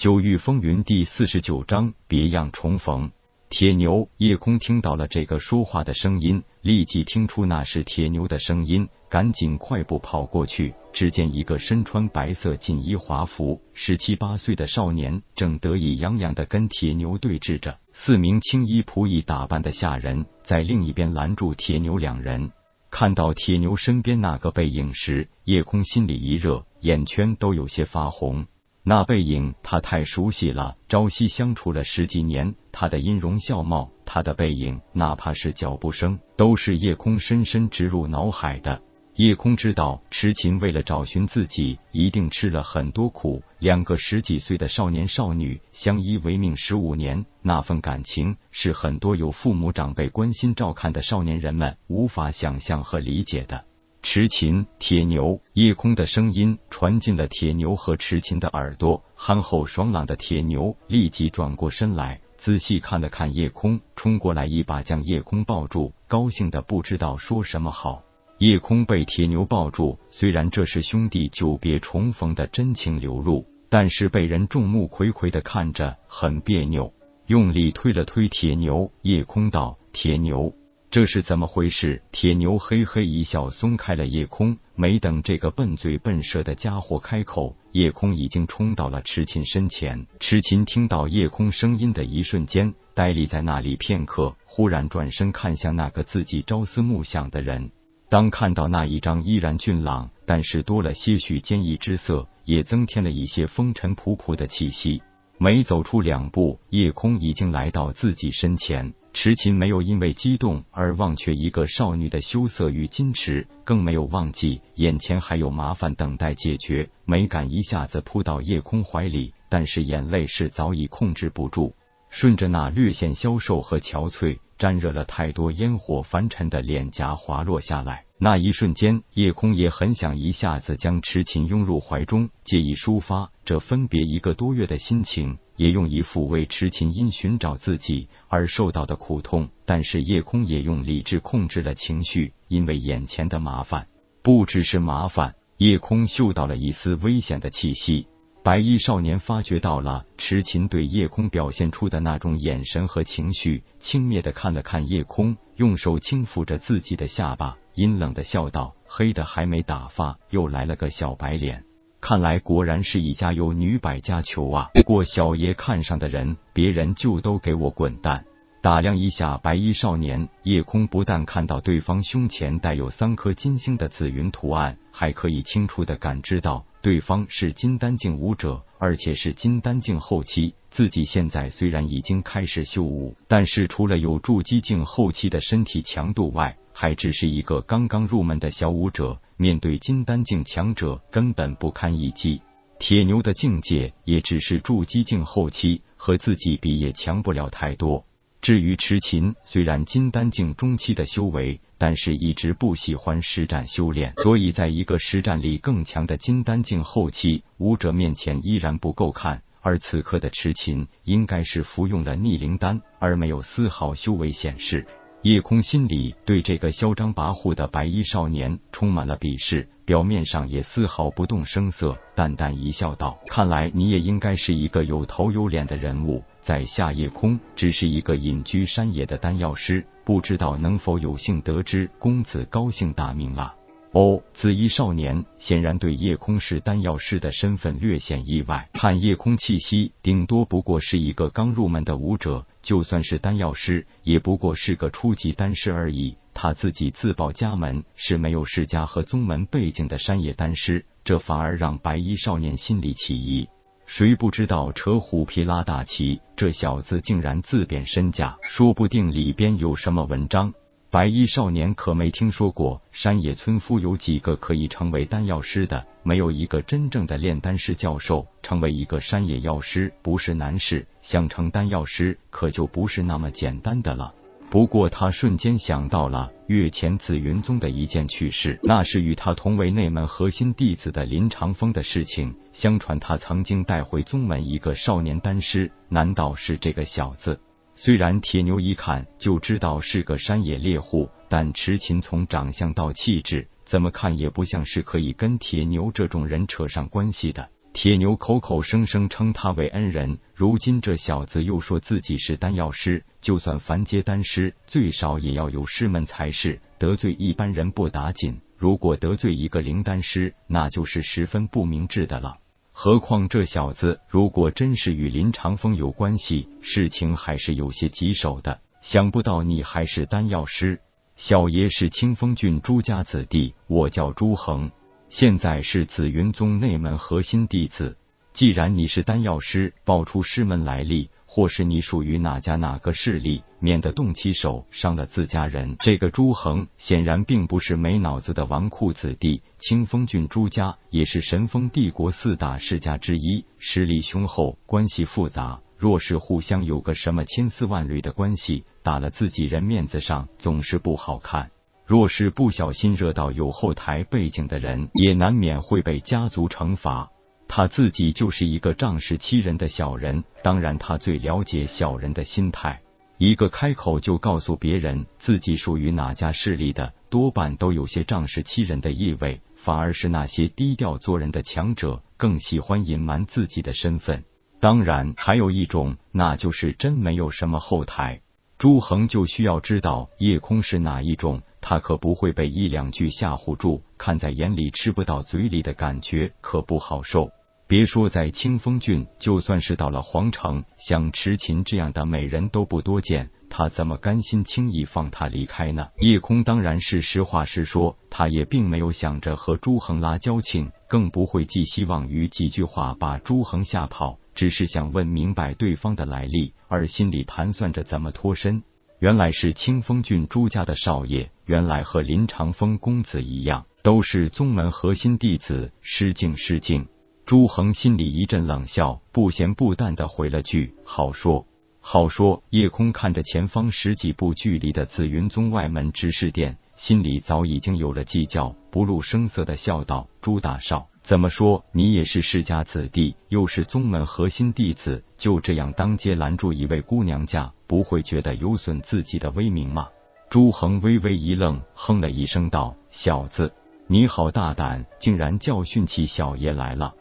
[0.00, 3.10] 九域风云第四十九章，别样重逢。
[3.50, 10.72] 铁牛夜空听到了这个说话的声音，立即听出那是铁牛的声音，赶紧快步跑过去。
[10.94, 17.76] 只见一个身穿白色锦衣华服、十七八岁的少年，正得意洋洋的跟铁牛对峙着。
[17.92, 22.52] 四名青衣仆役打扮的下人在另一边拦住铁牛两人。
[22.90, 28.46] 看到铁牛身边那个背影时，夜空心里一热，眼圈都有些发红。
[28.82, 30.76] 那背影，他太熟悉了。
[30.88, 38.80] 朝夕相处了十几年，他的音容笑貌，他的背影，哪怕是脚步声，都是夜空深深植入脑海的。
[39.16, 43.42] 夜空知道，痴琴为了找寻自己，一定吃了很多苦。
[43.58, 53.66] 两个十几岁的少年少女相依为命十五年，那份感情是很多有父母长辈关心照看的少年人们无法想象和理解的。
[54.02, 59.04] 持琴，铁牛，夜空的声音传进了铁牛和持琴的耳朵。
[59.14, 68.02] 憨厚爽朗的铁牛立即转过身来，仔细看了看夜空，冲过来一把将夜空抱住，高兴的不知道说什么好。
[68.38, 76.94] 夜空被铁牛抱住，虽然这是兄弟久别重逢的真情流露，但是被人众目睽睽的看着很别扭。
[77.26, 80.54] 用力推了推铁牛，夜空道：“铁牛。”
[80.90, 82.02] 这是怎么回事？
[82.10, 84.58] 铁牛嘿嘿一笑，松开了夜空。
[84.74, 90.04] 没等这个笨嘴笨舌的家伙开口，夜空已经冲到了痴琴身前。
[90.18, 97.70] 痴琴听到夜空声音的一瞬间，呆立在那里片刻，忽然转身看向那个自己朝思暮想的人。
[98.08, 105.00] 当看到那一张依然俊朗，但是多了些许坚毅之色，也增添了一些风尘仆仆的气息。
[105.42, 108.92] 没走出两步，夜空已经来到自己身前。
[109.14, 121.74] 痴琴没有因为激动而忘却一个少女的羞涩与矜持，更没有忘记眼前还有麻烦等待解决，没敢一下子扑到夜空怀里，但是眼泪是早已控制不住，
[122.10, 124.40] 顺着那略显消瘦和憔悴。
[124.58, 139.48] 沾惹了太多烟火凡尘的脸颊滑落下来，那一瞬间，夜空也很想一下子将痴琴拥入怀中，借以抒发这分别一个多月的心情，也用一副为痴琴因寻找自己而受到的苦痛。
[139.64, 143.88] 但是夜空也用理智控制了情绪，因为眼前的麻烦
[144.22, 148.06] 不只是麻烦，夜空嗅到了一丝危险的气息。
[148.50, 161.62] 白衣少年发觉到了池琴对夜空表现出的那种眼神和情绪，轻蔑的看了看夜空，用手轻抚着自己的下巴，阴冷的笑道：“黑的还没打发，又来了个小白脸，
[162.00, 164.70] 看来果然是一家有女百家求啊！
[164.74, 168.24] 不过小爷看上的人，别人就都给我滚蛋！”
[168.62, 176.64] 打量一下白衣少年，夜空不但看到对方胸前带有三颗金星的紫云图案，还可以清楚的感知到。
[176.82, 180.54] 对方是金丹境武者，而且是金丹境后期。
[180.70, 189.20] 自己现在虽然已经开始修武，但是除了有筑基境后期的身体强度外，还只是一个刚刚入门的小武者。
[189.36, 192.40] 面对金丹境强者，根本不堪一击。
[192.78, 198.06] 铁牛的境界也只是筑基境后期，和自己比也强不了太多。
[198.42, 209.42] 至于痴琴，虽然金丹境中期的修为，但是一直不喜欢实战修炼，所以在一个实战力更强的金丹境后期武者面前依然不够看。
[209.60, 214.86] 而此刻的痴琴，应该是服用了逆灵丹，而没有丝毫修为显示。
[215.20, 226.22] 夜空心里对这个嚣张跋扈的白衣少年充满了鄙视，表面上也丝毫不动声色，淡淡一笑道：“看来你也应该是一个有头有脸的人物。
[226.40, 233.56] 在下夜空只是一个隐居山野的丹药师，不知道能否有幸得知公子高姓大名啊？”
[233.90, 238.68] 哦，紫衣少年显然对夜空是丹药师的身份略显意外。
[238.72, 246.14] 看夜空气息，顶多不过是一个刚入门的武者，就算是丹药师，也不过是个初级丹师而已。
[246.34, 253.48] 他自己自报家门是没有世家和宗门背景的山野丹师，这反而让白衣少年心里起疑。
[253.86, 260.54] 谁不知道扯虎皮拉大旗，这小子竟然自贬身价，说不定里边有什么文章。
[260.90, 268.26] 白衣少年可没听说过山野村夫有几个可以成为丹药师的，没有一个真正的炼丹师教授。
[268.42, 274.14] 成为一个山野药师不是难事，想成丹药师可就不是那么简单的了。
[274.50, 282.34] 不过他瞬间想到了月前紫云宗的一件趣事，那是与他同为内门核心弟子的林长风的事情。
[282.52, 287.40] 相传他曾经带回宗门一个少年丹师，难道是这个小子？
[287.76, 297.48] 虽然铁牛一看就知道是个山野猎户，但痴琴从长相到气质，怎么看也不像是可以跟铁牛这种人扯上关系的。
[297.72, 306.60] 铁牛口口声声称他为恩人，如今这小子又说自己是丹药师，就算凡阶丹师，最少也要有师门才是。
[306.78, 312.38] 得罪一般人不打紧，如果得罪一个灵丹师，那就是十分不明智的了。
[312.72, 318.60] 何况这小子如果真是与林长风有关系，事情还是有些棘手的。
[318.82, 320.80] 想不到你还是丹药师，
[321.16, 324.70] 小爷是清风郡朱家子弟，我叫朱恒。
[325.10, 327.98] 现在是紫云宗内门核心弟子。
[328.32, 335.74] 既然你是丹药师，报出师门来历，或是你属于哪家哪个势力，免得动起手伤了自家人。
[335.80, 339.42] 这个朱恒显然并不是没脑子的纨绔子弟。
[339.58, 345.60] 清风郡朱家也是神风帝国四大世家之一，实力雄厚，关系复杂。
[345.76, 351.50] 若是互相有个什么千丝万缕的关系，打了自己人面子上，总是不好看。
[351.90, 357.10] 若是不小心惹到有后台背景的人，也难免会被家族惩罚。
[357.48, 362.80] 他自己就是一个仗势欺人的小人，当然他最了解小人的心态。
[363.18, 369.40] 一个开口就告诉别人自己属于哪家势力的，多半都有些仗势欺人的意味。
[369.56, 374.22] 反而是那些低调做人的强者，更喜欢隐瞒自己的身份。
[374.60, 378.20] 当然，还有一种，那就是真没有什么后台。
[378.58, 381.42] 朱恒就需要知道夜空是哪一种。
[381.60, 387.30] 他可不会被一两句吓唬住，看在眼里吃不到嘴里的感觉可不好受。
[387.66, 395.86] 别说在清风郡，就算是到了皇城，像池琴这样的美人都不多见，他怎么甘心轻易放他离开呢？
[396.00, 408.64] 叶空当然是实话实说，他也并没有想着和朱恒拉交情，更不会寄希望于几句话把朱恒吓跑，只是想问明白对方的来历，而心里盘算着怎么脱身。
[409.00, 415.72] 原来是清风郡朱家的少爷，原来和林长风公子一样，都是宗门核心弟子。
[415.80, 416.86] 失敬失敬。
[417.24, 421.46] 朱恒心里一阵冷笑，不咸不淡的回了句：“好说，
[421.80, 431.64] 好说。”夜空看着前方十几步距离的紫云宗外门执事殿，心里早已经有了计较，不露声色的笑道：“朱大少。”怎么说？
[431.72, 439.88] 你也是世家子弟，又是宗门核心弟子，就这样当街拦住一位姑娘家，不会觉得有损自己的威名吗？
[440.28, 443.52] 朱恒微微一愣，哼了一声道：“小子，
[443.88, 446.94] 你好大胆，竟然教训起小爷来了。”